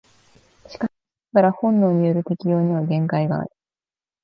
[0.67, 0.91] しかし
[1.31, 3.51] ながら本能による適応には限界がある。